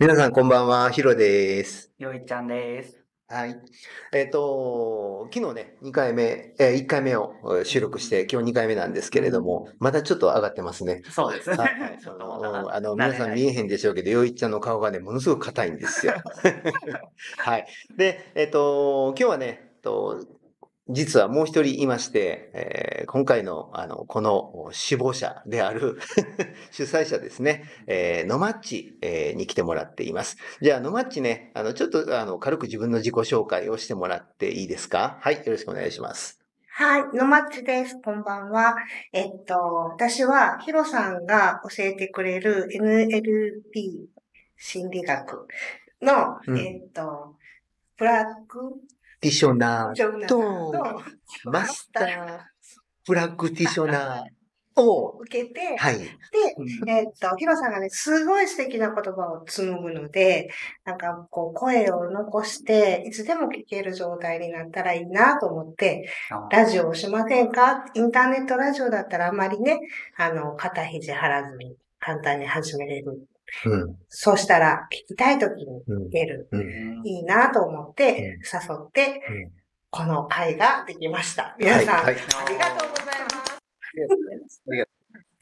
[0.00, 1.90] 皆さんこんばんは、ヒロです。
[1.98, 2.97] よいちゃんです。
[3.30, 3.60] はい。
[4.14, 11.02] えっ、と、昨日ね、2回目、えー、1回目をえー収録して、今日2回目なんですけれども、まだちょっと上がってますね。
[11.10, 11.50] そうです。
[11.50, 16.14] はい はいそのうんあの、皆さん見えへんでしょうけど、よいちゃんの顔がね、ものすごく硬いんですよ。
[17.36, 17.66] はい。
[17.98, 20.24] で、えっ、と、今日はね、えっと
[20.88, 25.98] 実はもう一人いまして、えー今回の、あの、この首謀者である
[26.70, 30.36] 主催者ですね、えー、のまっち、えーに来てもらっています。
[30.60, 35.16] じゃあ、のまっちね、あの、ちょっと、あの、軽く自分の自己紹介をしてもらっていいですか？
[35.22, 36.38] はい、よろしくお願いします。
[36.70, 37.98] はい、のまっちです。
[38.04, 38.76] こんばんは。
[39.12, 39.54] えっと、
[39.92, 44.06] 私は、ヒロさんが教えてくれる NLP
[44.56, 45.46] 心理学
[46.02, 47.36] の、うんえっと、
[47.96, 48.74] プラク
[49.20, 50.72] ティショナーと。
[50.72, 51.02] と。
[51.44, 52.38] マスター
[53.04, 55.98] プラクティショナーを、受けて、はい。
[55.98, 56.06] で、
[56.86, 60.50] えっと、ヒロさんがね、すごい素敵な言葉を紡ぐので、
[60.84, 66.08] なんかこう、声を残して、いつでも聞ける状態になったらいいなと思って、
[66.52, 67.86] ラジオをしませんか？
[67.94, 69.80] インターネットラジオだったらあまりね、
[70.16, 73.26] あの、肩肘張らずに簡単に始めれる。
[73.66, 76.48] うん、そうしたら、聞きたい時にうん聞ける。
[76.52, 77.02] うん。
[77.04, 79.50] いいなと思って、誘って、うん。
[79.90, 81.56] この会ができました。
[81.58, 82.04] 皆さん、はい。
[82.04, 83.20] はいありがとうござい
[84.40, 84.62] ます。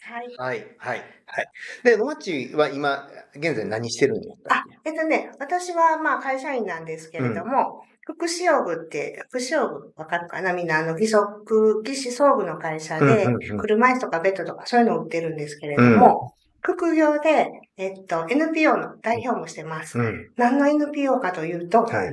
[0.03, 0.37] はい。
[0.39, 1.47] はい、はい、はい。
[1.83, 10.53] で、のまっちは今、現在何してるんだったあ、えっとね、私はまあ会社員なんですけれども、福祉用具って、福祉用具わかるかな？
[10.53, 16.33] みんなあの、義足、義肢装具の会社でうんうんうん、車椅子とかベッドとかそういうのを売ってるんですけれども、
[16.67, 19.97] 副業で、えっと、NPO の代表もしてます。
[19.97, 20.31] うん。
[20.37, 22.13] 何の NPO かというと、はい。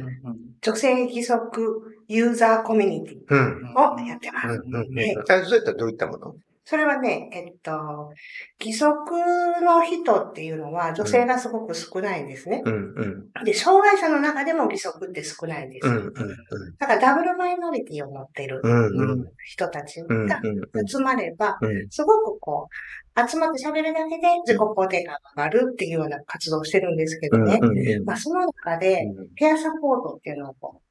[0.62, 3.74] 女性義足ユーザーコミュニティうん。
[3.76, 4.48] をやってます。
[4.50, 6.36] うそういったらどういったもの？
[6.66, 7.72] それはね、えっと、
[8.60, 8.94] 義足
[9.62, 12.62] の人っていうのは女性がすごく少ないんですね。
[12.64, 13.44] うん、うん。
[13.44, 15.88] で、障害者の中でも義足って少ないんです。
[15.88, 16.14] うん、うん、
[16.80, 18.62] だからダブルマイノリティを持ってる。
[19.46, 20.88] 人たちうん、がうん。
[20.88, 21.90] 集まれば、うん。
[21.90, 22.70] すごくこ
[23.16, 27.60] う、集まって喋るだけで自己肯定感が上がるっていうような活動をしてるんですけどね。
[27.62, 28.06] うん、うん。
[28.06, 29.04] まあ、その中で、
[29.36, 30.84] ペアサポートっていうのをこう、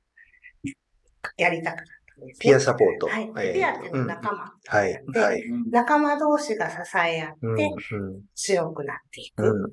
[1.39, 2.02] やりたかったんです、ね。
[2.39, 3.07] ピアサポート。
[3.07, 3.23] はい。
[3.25, 4.53] えーペアっていうのは仲間。
[4.67, 5.43] はい、はい。
[5.71, 8.23] 仲間同士が支え合うん、ってうん。
[8.35, 9.71] 強くなっていく。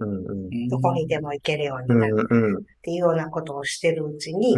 [0.70, 2.28] どこにでも行けるよううになる。
[2.62, 4.58] っていうようなことをしてるうちに、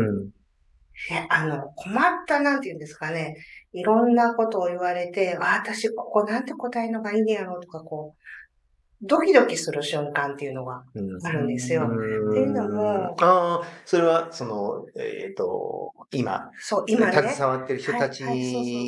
[1.30, 3.36] あの、困った、なんていうんですかね、
[3.74, 8.21] いろんなことを言われて、あ、私、ここなんて答えるのがいいんやろうとか、こう、
[9.04, 11.26] ドキドキする瞬間っていうのがうん。
[11.26, 11.84] あるんですよ。
[11.84, 11.90] っ
[12.34, 18.24] ていうのもああ、それは、その、えっ、と、今、そう、今ね、携わってる人たち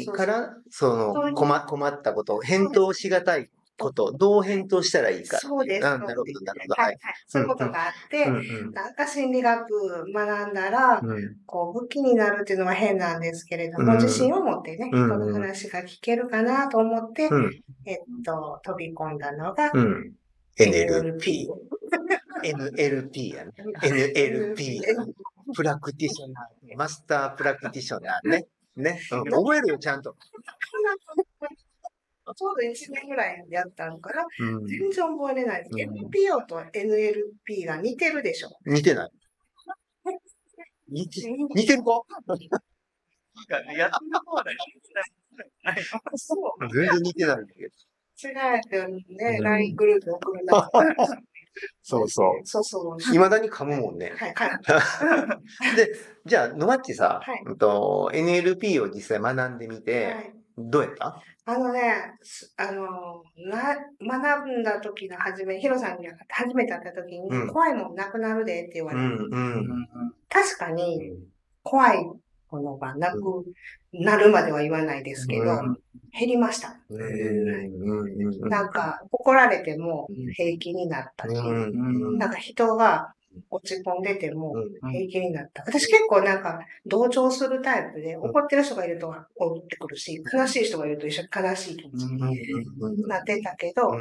[0.05, 5.37] から、その、困困ったこと、返答しがたいこと、どう返答したらいいか。
[5.39, 5.87] そうです。
[5.87, 6.81] あなるほど、なるほど。
[6.81, 6.97] は、はいい。
[7.01, 7.13] はい。
[7.27, 20.13] そういうことがあって、なんか心理学学んだら、うんこう、武器になるっていうのは変なんですけれども、うん自信を持ってね、うん人の話が聞けるかなと思って、うんえっと、飛び込んだのが、うん。
[20.57, 21.47] NLP。
[22.43, 23.51] NLP やね。
[23.81, 24.81] NLP。
[25.55, 28.45] practitioner。master practitioner ね。
[28.75, 28.99] ね。
[29.11, 30.15] うん 覚えるよ、ちゃんと。
[32.35, 34.23] ちょうど1年ぐらいやったのかな。
[34.39, 35.71] うん全然覚えれないです。
[35.73, 38.49] うん NPO と NLP が似てるでしょ。
[38.65, 39.11] 似てない。
[40.89, 41.21] 似て、
[41.55, 42.01] 似てるか
[43.75, 44.57] やった方だよ。
[46.15, 46.69] そう。
[46.69, 47.69] 全然似てないんだけど。
[48.23, 49.05] 違うよね、
[49.37, 50.69] うん LINE グループ送るな。
[51.81, 52.45] そうそう。
[52.45, 52.99] そうそう。
[52.99, 54.13] 未だに噛むもんね。
[54.15, 54.59] はい、か
[55.75, 55.93] で、
[56.25, 60.33] じゃあ、野町さ、はい NLP を実際学んでみて、はい。
[60.57, 61.21] どうやった？
[61.45, 67.47] あのね、すあの、な、学んだ時の初め、ヒロさんに初めて会った時に、うん。
[67.49, 69.87] 怖いもんなくなるでって言われて、うん。
[70.29, 71.13] 確かに
[71.63, 72.05] 怖い
[72.49, 73.19] ものがなく
[73.91, 75.77] なるまでは言わないですけど、うん。
[76.17, 76.77] 減りました。
[78.47, 82.17] なんか、怒られても平気になったし、うん。
[82.17, 83.13] なんか人が
[83.49, 85.63] 落ち込んでてもうん平気になった。
[85.65, 93.91] 私結構なんか同調するタイプで、怒ってる人がいると怒ってくるし、悲しい人がいると一緒に悲しい気持ちになってたけど、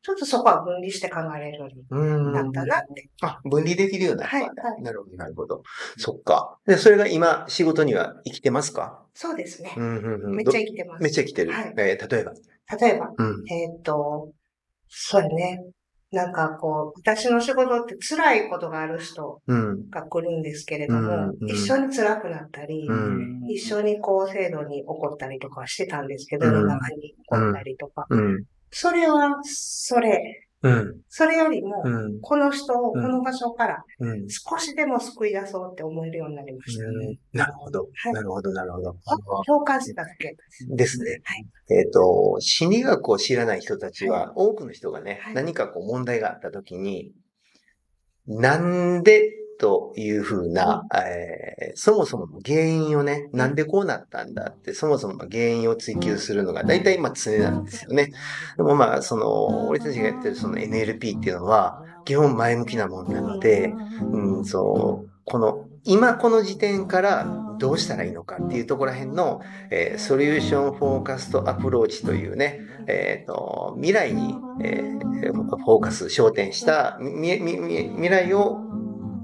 [0.00, 2.26] ちょっとそこは分離して考えれるよううん。
[2.28, 3.08] になったなって。
[3.20, 4.36] あ、分離できるようになった。
[4.36, 5.62] はいはいなるほど、なるほど。
[5.96, 6.58] そっか。
[6.66, 9.02] で、それが今、仕事には生きてますか？
[9.12, 9.80] そうですねう。
[9.80, 10.36] んうんうん。
[10.36, 11.02] めっちゃ生きてます。
[11.02, 11.52] めっちゃ生きてる。
[11.52, 12.32] はいえー例えば？
[12.80, 13.44] 例えば、うん。
[13.50, 14.30] えーっと、
[14.88, 15.64] そうやね。
[16.10, 19.90] なんかこう、私の仕事って辛いことがある人うん。
[19.90, 23.44] が来るんですけれども、うんうん一緒に辛くなったり、うん。
[23.46, 28.06] 一緒にこう制度に怒ったりとかはしてたんですけど、うん世の中に怒ったりとか。
[28.08, 28.44] うん。
[28.70, 31.00] それは、それ、うん。
[31.08, 32.20] それよりも、うん。
[32.20, 34.28] この人をうんこの場所からうん。
[34.28, 36.84] 少しでも救い出そうって思えるようになりました。
[37.32, 37.88] なるほど。
[37.94, 38.96] はいなるほど、なるほど。
[39.46, 40.66] 共感してただけです。
[40.68, 41.20] ですね。
[41.22, 47.12] はいえっ、と、心理学を知らない人たちは、多くの人がね、はい何かこう問題があったときに、
[48.26, 58.12] なんでというふうな、えーそもそもの原因をね、なんでこうなったんだって、そもそもの原因を追求するのが大体まあ常なんですよね。
[58.56, 63.74] でもまあ、その、俺たちがやってるその NLP っていうのは、基本前向きなもんなので、
[64.12, 67.26] うん、そう、この、今この時点から
[67.58, 69.40] どうしたらいいのかっていうところら辺の、
[69.70, 74.98] えー solution focused approach というね、えっ、と、未来に、えー
[75.32, 78.67] フォーカス、焦点した、未来を、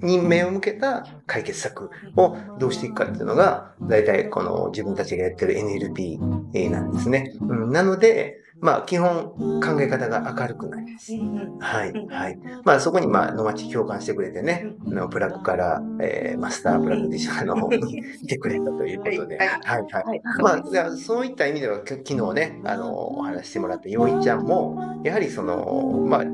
[0.04, 7.34] に目を向けた解決策をどうしていくかっていうのが、大体この自分たちがやってる NLP なんですね。
[7.40, 11.12] うん、なので、まあ基本考え方が明るくなります。
[11.12, 12.38] はい、はい。
[12.64, 20.04] まあそこにまあ野町共感してくれてね、あのプラグから、えーマスタープラグディショナーの方に 来てくれたということで、はいはい、はい。
[20.04, 20.22] はい。
[20.40, 26.24] まあ、じゃあそういった意味では、き昨日ね、あの、お話ししてもらったよいちゃんも、やはりその、まあ、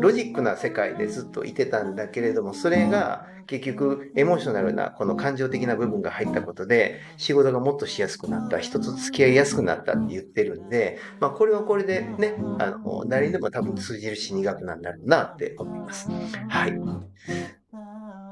[0.00, 16.08] ロジックな世界でずっといてたんだけれども、それが結局エモーショナルな、この感情的な部分が入ったことで、仕事がもっとしやすくなった、人と付き合いやすくなったって言ってるんで、まあ、これはこれでね、あの、誰にでも多分通じる心理学なんだろうなって思います。
[16.48, 16.80] はい。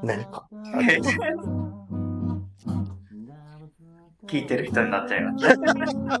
[0.03, 0.47] 何か。
[4.25, 6.19] 聞いてる人になっちゃいました。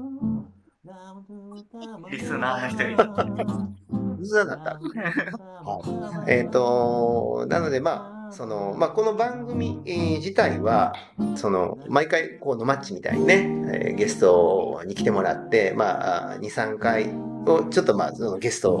[2.09, 3.88] リスナーの人に
[4.19, 4.45] なっちゃいました。
[4.45, 4.79] 嘘だった。
[5.63, 6.31] はい。
[6.31, 10.93] えっ、と、なのでまあ、その、まあ、この番組、えー自体は、
[11.35, 17.09] その、毎回、こう、のマッチみたいにね、えーゲストに来てもらって、まあ、2、3回
[17.45, 18.71] を、ちょっとまあ、そのゲスト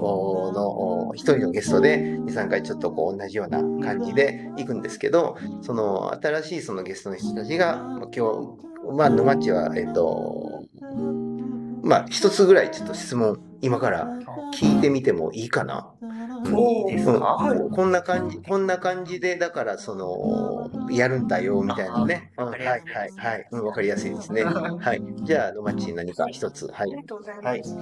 [0.53, 8.55] の、一人のゲストで、2、3回ちょっとこう、同じような感じで行くんですけど、その、新しいそのゲストの人たちが、まあ今
[8.91, 10.63] 日、まあ、のマッチは、えっ、と、
[11.83, 14.07] まあ、一つぐらいちょっと質問、今から
[14.53, 15.91] 聞いてみてもいいかな。
[16.45, 17.37] いいですか？
[17.51, 22.31] うんこんな感じ、こんな感じで、だから、その、やるんだよ、みたいなね。
[22.37, 22.81] うんあはい、はい
[23.51, 24.41] わかりやすい、ですはい。
[24.41, 24.83] うんわかりやすいですね。
[24.85, 25.01] はい。
[25.23, 26.67] じゃあ、野町何か一つ。
[26.67, 26.95] はいあり。
[26.95, 27.75] がとうございます。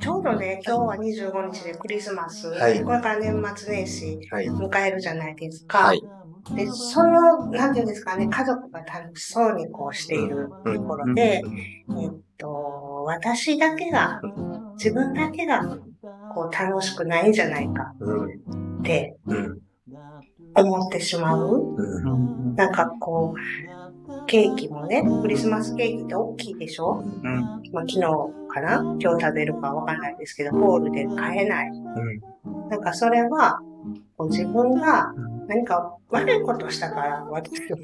[0.00, 4.46] ちょうどね、今日は25日でクリスマス、はいこれから年末年始はい。
[4.48, 5.78] 迎えるじゃないですか。
[5.78, 6.02] はい。
[6.50, 11.42] で、その、なんていうんですかね、家族が楽しそうにこうしているところで、
[12.00, 14.20] えっと、私だけが、
[14.74, 15.78] 自分だけが、
[16.30, 18.80] こう楽しくないんじゃないかうん。
[18.80, 19.60] ってうん。
[20.54, 21.74] 思ってしまう。
[21.76, 22.54] うん。
[22.56, 27.02] なんかこう、ケーキもね、クリスマスケーキって大きいでしょ？
[27.04, 27.62] うん。
[27.72, 28.00] まあ、昨日
[28.48, 28.82] かな？
[28.98, 31.72] 今日食べるかわかんないですけど、ホールで買えない。
[32.70, 33.60] なんかそれは、
[34.16, 35.12] こう自分が
[35.48, 37.76] 何か悪いことしたから、私、こ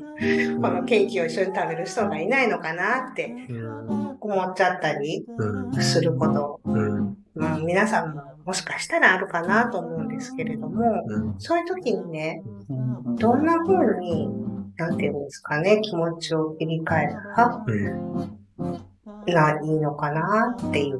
[0.68, 4.16] のケーキを一緒に食べる人がいないのかなってうん。
[4.20, 5.82] 思っちゃったりうん。
[5.82, 7.16] すること、うん。
[7.34, 11.34] まあ、皆さんももしかしたらあるかなと思うんですけれども、うん。
[11.38, 12.42] そういう時にね、
[13.18, 14.28] どんな風に、
[14.76, 17.64] なんていうんですかね、気持ちを切り替えた
[19.34, 20.98] ら、いいのかなっていう。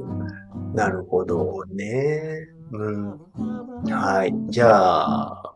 [0.74, 2.48] なるほどね。
[2.70, 3.20] うん。
[3.90, 4.32] はい。
[4.50, 5.54] じゃあ、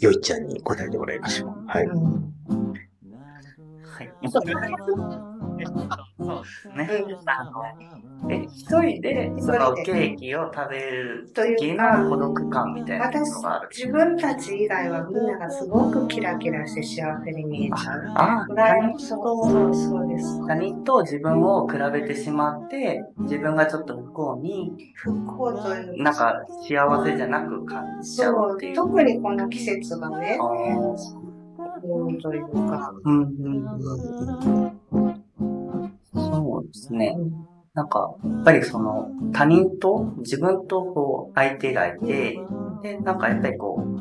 [0.00, 1.58] よいちゃんに答えてもらいましょう。
[1.66, 1.84] はい。
[1.84, 2.74] うん
[3.82, 4.04] は
[4.68, 5.29] い。
[5.66, 6.90] そうですね。
[8.28, 13.68] え、一人で、そのケーキを食べる時かの孤独感みたいなのがある。
[13.70, 18.12] 自分たち以外はみんながすごくキラキラして幸せに見えちゃう。
[18.14, 20.46] あ、羨ましそうそうそうです。
[20.46, 28.74] 他人と自分を比べてしまって、自分がちょっと不幸に、復興というなんか幸せじゃなく感じちゃそううっていう。
[28.76, 31.30] 特にこの季節がねあ、ー
[31.82, 33.66] うんというか、うんうん
[34.92, 35.19] うん
[36.70, 37.16] ですね。
[37.74, 42.38] なんか、やっぱりその、他人と、自分とこう、相手がいて、
[42.82, 44.00] で、なんかやっぱりこう、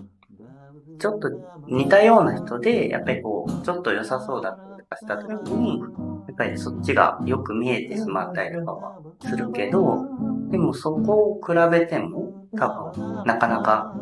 [0.99, 1.29] ちょっと
[1.67, 5.79] 似たような人で、やっぱりこう、ちょっと良さそうだったりとかした時に、
[6.27, 10.05] やっぱりそっちがよく見えてしまったりとかはするけど、
[10.51, 13.93] でもそこを比べても、多分、なかなか、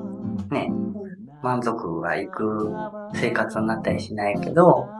[0.49, 0.71] ね、
[1.41, 2.69] 満足がいく
[3.13, 4.96] 生活になったりしないけど、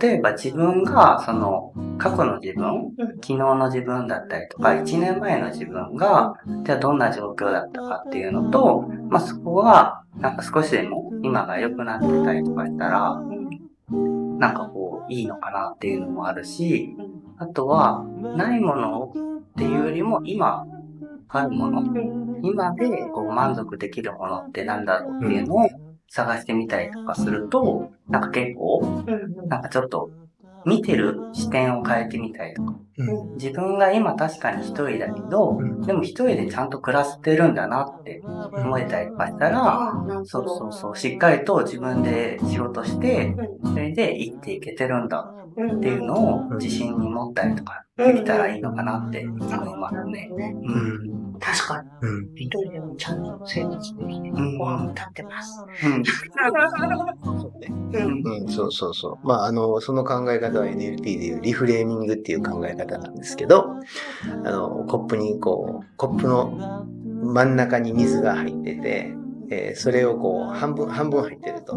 [0.00, 13.22] 例えば自分が、その、過去の自分、昨日の自分だったりとか、1年前の自分が、じゃあどんな状況だったかっていうのと、まあそこが、なんか少しでも今が良くなってたりとかしたら、
[14.38, 16.94] なんかこう、いいのかなっていうのもあるし、
[17.38, 18.04] あとは、
[18.36, 20.66] ないものっていうよりも、今、
[21.28, 21.82] あるもの、
[22.42, 25.68] 今でこう満足できるものってなんだろうっていうのを
[26.08, 28.90] 探してみたりとかすると、なんか結構、
[29.48, 30.12] なんかちょっと、
[30.64, 32.74] 見てる視点を変えてみたりとか。
[32.98, 33.22] うん。
[33.34, 35.80] 自分が今確かに一人だけど、うん。
[35.82, 38.24] でも一人でちゃんと暮らしてるんだなって
[38.56, 39.78] 思えたりとかしたら、
[40.24, 40.48] そう。
[40.48, 50.28] そうそう、しっかりと自分で仕事して、それで生きていけてるんだうんっていうのを自信に持ったりとかできたらいいのかなって思いますね。
[50.36, 51.40] ねうん。
[51.40, 51.88] 確かに。
[52.00, 55.64] うん一人でもちゃんと生活できて、うんご飯も食べてます。
[55.84, 56.02] うん。
[57.92, 58.42] うん。
[58.42, 59.26] うん、そうそうそう。
[59.26, 63.74] まあ、あの、その考え方は NLP でいうリフレーミングっていう考え方なんですけど、
[64.44, 66.86] あの、コップにこう、コップの
[67.22, 69.14] 真ん中に水が入ってて、
[69.50, 71.76] えーそれをこう、半分、半分入ってると。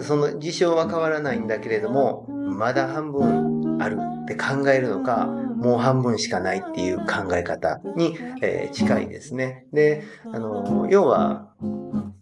[0.00, 9.66] その事象は変わらないんだけれども、まだ半分あるって考えるのか、もう半分しかないっていう考え方に、えー近いですね。
[9.72, 11.52] で、あの、要は、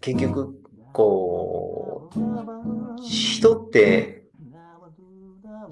[0.00, 0.54] 結局、
[0.92, 4.24] こう、人って、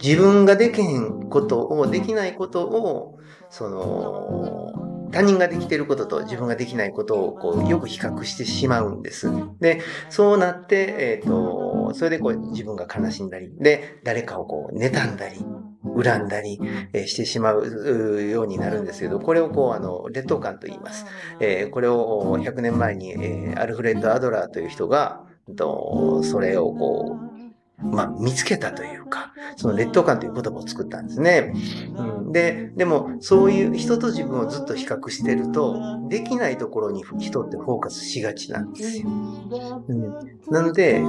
[0.02, 4.83] 自分ができへんことを、できないことを、その、
[5.14, 9.30] 他人ができていることと自分ができないことをこうよく比較してしまうんです。
[9.60, 9.80] で、
[10.10, 15.36] そうなって、えっ、と、それでこう自分が悲しんだり、で、誰かをこう妬んだり、
[15.84, 16.58] 恨んだり、
[17.06, 21.06] してしまうようになるんですけど、これをこう、あの、劣等感と言います。
[21.38, 25.24] えーこれを100年前に、えーアルフレッド・アドラーという人が、
[25.56, 27.33] とそれをこう、
[27.84, 31.52] まあ、見つけたというか、その劣等感という言葉を作ったんですね。
[31.96, 39.08] うん、で、でも、そういう人と自分をずっと比較してると、できないところに人ってフォーカスしがちなんですよ。
[39.08, 40.14] うん、
[40.50, 41.02] なので、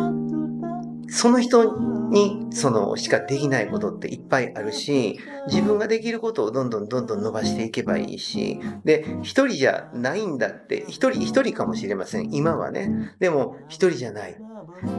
[1.07, 1.77] その人
[2.09, 12.33] に、その、しかできないことっていっぱいあるし、自分ができることをどんどんどんどん伸ばしていけばいいし、で、一人じゃないんだって、一人、一人かもしれません。
[12.33, 13.13] 今はね。
[13.19, 14.37] でも、一人じゃない。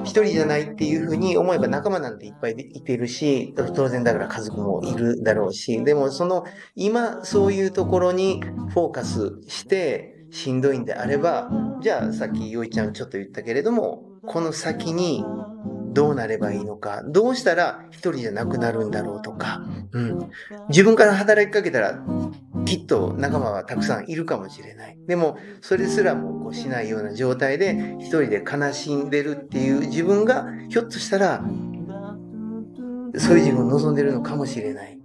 [0.04, 6.44] 一人じゃないっていうふうに思えば仲間なんていっぱいいてるし、当然だから家族もいるだろうし、でもその
[6.74, 11.50] 今そういうところにフォーカスしてしんどいんであれば、
[11.82, 15.24] じゃあさっきよいちゃんちょっと言ったけれども、この先に
[15.96, 19.62] どうなればいいのか、どうしたら一人じゃなくなるんだろうとか、
[19.92, 20.30] うん。
[20.68, 21.98] 自分から働きかけたら
[22.66, 24.98] きっと仲間はたくさんいるかもしれない。
[25.08, 31.42] でも、それすらもこうしないような状態で一人で悲しんでるっていう自分がひょっとしたら
[33.16, 35.00] そういう自分を望んでるのかもしれない。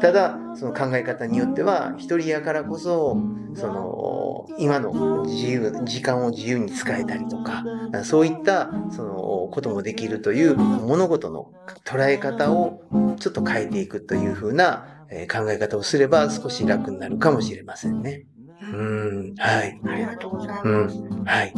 [0.00, 3.16] ただ、その考え方によっては、一人やからこそ、
[3.54, 7.64] その、今の自由、時間を自由に使えたりとか、
[8.04, 11.52] そういった、その、こともできるという物事の
[11.84, 12.82] 捉え方を
[13.18, 18.26] ちょっと変えていくというふうなえー考え方をすれば少し楽になるかもしれませんね。
[18.60, 19.80] うん、はい。
[19.84, 21.54] ありがとうございうんます。、はい。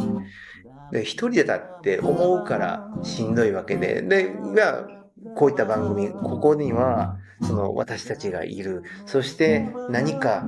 [0.91, 4.87] で、一人でだって思うからしんどいわけで、で、が、
[5.35, 8.83] こういった番組、ここには、その私たちがいる。
[9.05, 10.43] そして何か、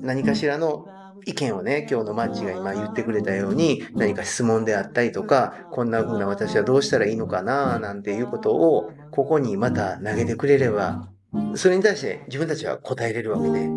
[0.00, 0.86] 何かしらの
[1.26, 11.08] 意見をね、今日のマッチが今言ってくれたように、何か質問であったりとか、こんな風な私はどうしたらいいのかな、なんていうことを、ここにまた投げてくれれば、
[11.54, 13.68] それに対して自分たちは答えれるわけで、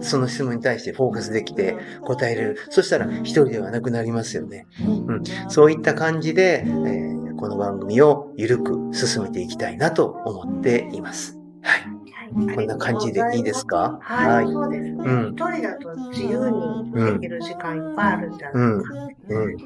[0.00, 2.58] その質問に対してフォーカスできて答えれる。
[2.70, 4.66] そしたら一人ではなくなりますよね。
[4.86, 11.38] うん、そういった感じで、えーこの番組をゆるく進めていきたいなと思っています。
[11.62, 11.95] はい。
[12.44, 13.98] はいこんな感じでいいですか？
[14.02, 15.04] はい、そうですね。
[15.04, 19.58] うん一人だと自由にできる時間いっぱいあるんじゃないかって、うん。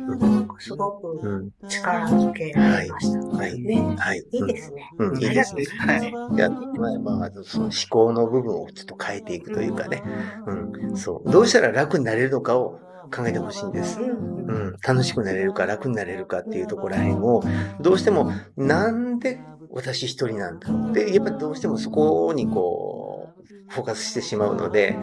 [0.59, 1.51] すごくうん。
[1.69, 3.19] 力づけられました。
[3.37, 3.61] はい。
[3.61, 3.95] ね。
[3.99, 4.23] はい。
[4.31, 4.91] いいですね。
[4.99, 5.65] うん、いいですね。
[5.79, 6.03] はい。
[6.37, 10.05] いや、まあ、まあ、その思考の部分をちょっと変えていくというかね。
[10.47, 10.97] うん。
[10.97, 11.31] そう。
[11.31, 12.83] どうしたら楽になれるのかを
[13.15, 14.03] 考えてほしいんです。
[14.47, 14.71] うんう。
[14.71, 14.77] ん。
[14.87, 17.45] 楽しくなれるか楽になれるかっていうところらへんを、
[17.81, 19.41] どうしても、なんで
[19.73, 24.99] 私一人なんだで、やっぱりどうしてもそこにこう、フォーカスしてしまうので、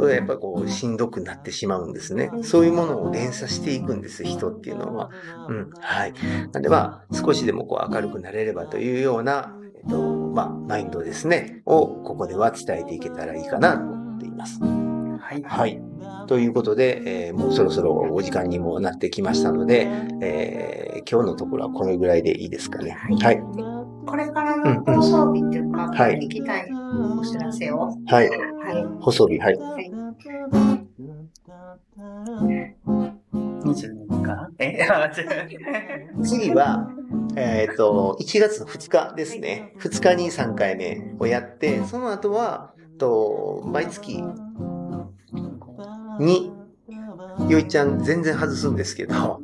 [0.00, 2.30] やっぱこう、しんどくなってしまうんですね。
[2.42, 5.10] そういうものを連鎖していくんです、人っていうのは。
[5.48, 5.70] うん。
[5.78, 6.14] はい。
[6.52, 14.60] なんでまあ、少しでもこう明るくなれればというような、えっと、まあ、マインドですね、をここでは伝えていけたらいいかなと思っています。
[14.62, 15.42] はい。
[15.42, 15.82] はい。
[16.26, 19.88] ということで、えーもうそろそろお時間にもなってきましたので、
[20.22, 22.90] えー今日のところはこれぐらいでいいですかね。
[22.90, 23.10] はい。
[23.14, 23.45] これから
[24.66, 26.70] の放送日っていうか、はい聞きたい
[27.18, 27.78] お知らせを。
[28.06, 28.28] はい。
[28.28, 28.86] はい。
[29.00, 29.56] 放送日、はい。
[29.56, 29.90] はい
[33.66, 34.78] 22かなえ？
[36.22, 36.90] 次は、
[37.36, 39.74] えっ、と、1月の2日ですね。
[39.80, 44.22] 2日に3回目をやって、その後は、と毎月
[46.20, 46.52] に、
[47.48, 49.40] よいちゃん全然外すんですけど、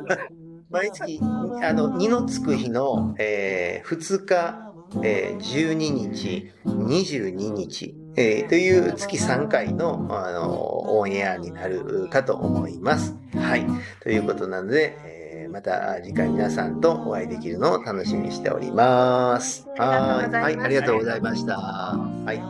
[0.74, 4.72] 毎月、あの、2のつく日の、えー2日、
[5.04, 13.14] えー12日、22日、えーという月3回の、あの、オンエアになるかと思います。
[13.36, 13.64] はい。
[14.02, 19.68] ということなので、えーまた次回皆さんとお会いできるのを楽しみにしております。
[19.78, 20.30] はい。
[20.32, 20.56] はい。
[20.58, 21.56] ありがとうございました。
[21.56, 22.42] はい。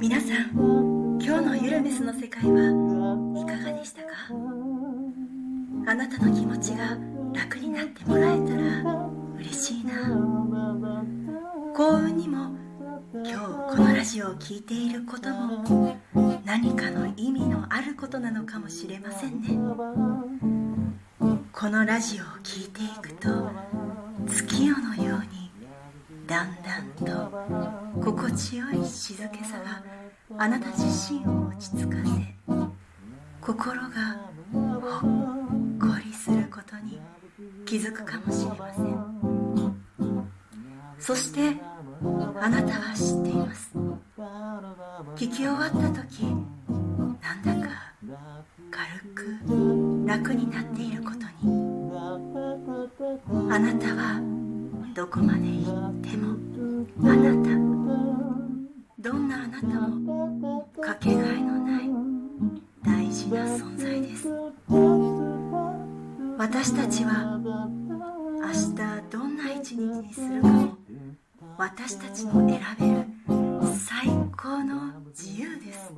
[0.00, 4.08] 皆さん今日のゆるメスの世界はいかがでしたか？
[5.86, 6.96] あなたの気持ちが
[7.34, 9.92] 楽になってもらえたら嬉しいな。
[11.74, 12.50] 幸運にも
[13.12, 15.98] 今日このラジオを聴いていることも
[16.44, 19.48] 何かの意味のあることなのかもしれませんね。
[21.52, 23.50] このラジオを聴いていくと
[24.26, 25.50] 月夜のように
[26.26, 27.30] だんだんと
[28.02, 29.82] 心地よい静けさが
[30.38, 32.34] あなた自身を落ち着かせ
[33.40, 33.88] 心が
[34.80, 35.10] ほっ
[35.80, 37.00] こりすることに
[37.66, 39.74] 気づくかもしれません。
[40.98, 41.56] そして
[42.40, 43.70] あなたは知っています。
[45.16, 46.24] 聞き終わった時
[47.20, 47.92] なんだか
[48.70, 49.38] 軽く
[50.06, 51.24] 楽になっていることに。
[53.50, 54.20] あなたは
[54.94, 56.36] どこまで行っても
[57.02, 57.48] あなた
[58.98, 61.90] どんなあなたもかけがえのない
[62.84, 64.28] 大事な存在です。
[66.44, 68.76] 私たちは明日
[69.10, 70.76] どんな一日にするかも
[71.56, 73.06] 私たちの選べる
[73.78, 75.90] 最高の自由です。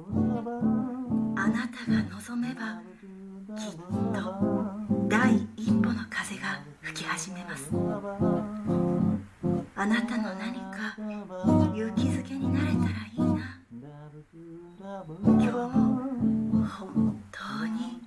[1.35, 2.81] あなたが望めば
[3.57, 3.75] きっ
[4.15, 4.23] と
[5.09, 7.69] 第一歩の風が吹き始めます。
[9.75, 10.95] あなたの何か
[11.75, 13.36] 勇気づけになれたらいい。
[13.87, 15.71] 今日も
[16.67, 18.03] 本当に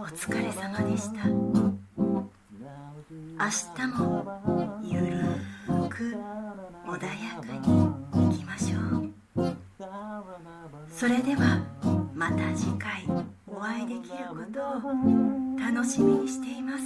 [0.00, 1.26] お疲れ様でした。
[1.26, 1.34] 明
[3.76, 6.16] 日もゆるーく
[6.86, 9.56] 穏やかにいきましょう。
[10.88, 11.60] それでは
[12.14, 13.04] また次回
[13.48, 14.92] お会いできることを
[15.58, 16.84] 楽しみにしています。